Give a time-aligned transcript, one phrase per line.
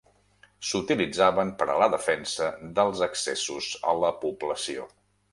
[0.67, 2.47] S'utilitzaven per a la defensa
[2.79, 4.87] dels accessos a la població.